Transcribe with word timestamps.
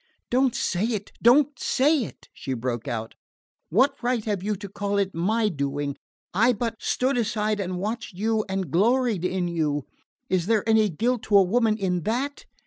"Don't 0.31 0.55
say 0.55 0.83
it, 0.83 1.11
don't 1.21 1.59
say 1.59 2.05
it!" 2.05 2.27
she 2.33 2.55
broke 2.55 2.87
out. 2.87 3.13
"What 3.69 4.01
right 4.01 4.25
have 4.25 4.39
they 4.39 4.55
to 4.55 4.67
call 4.67 4.97
it 4.97 5.13
my 5.13 5.47
doing? 5.47 5.95
I 6.33 6.53
but 6.53 6.73
stood 6.81 7.17
aside 7.19 7.59
and 7.59 7.77
watched 7.77 8.13
you 8.17 8.43
and 8.49 8.71
gloried 8.71 9.23
in 9.23 9.47
you 9.47 9.85
is 10.27 10.47
there 10.47 10.67
any 10.67 10.89
guilt 10.89 11.21
to 11.25 11.37
a 11.37 11.43
woman 11.43 11.77
in 11.77 12.01
THAT?" 12.01 12.45